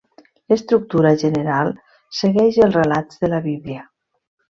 L'estructura 0.51 1.09
general 1.23 1.69
segueix 2.21 2.57
els 2.69 2.79
relats 2.79 3.21
de 3.25 3.31
la 3.35 3.41
Bíblia. 3.45 3.85